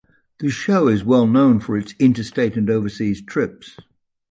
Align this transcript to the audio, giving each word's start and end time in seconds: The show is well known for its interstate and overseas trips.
The 0.39 0.49
show 0.49 0.87
is 0.87 1.03
well 1.03 1.27
known 1.27 1.59
for 1.59 1.77
its 1.77 1.93
interstate 1.99 2.57
and 2.57 2.71
overseas 2.71 3.21
trips. 3.23 3.77